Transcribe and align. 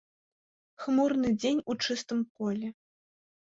Хмурны 0.85 1.29
дзень 1.41 1.63
у 1.71 1.77
чыстым 1.85 2.27
полі. 2.41 2.67